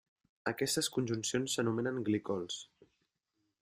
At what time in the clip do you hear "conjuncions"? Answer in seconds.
0.95-1.59